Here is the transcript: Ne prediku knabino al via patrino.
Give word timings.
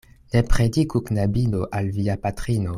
Ne 0.35 0.41
prediku 0.53 0.97
knabino 1.09 1.61
al 1.81 1.91
via 1.99 2.17
patrino. 2.25 2.69